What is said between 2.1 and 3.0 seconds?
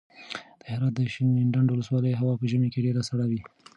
هوا په ژمي کې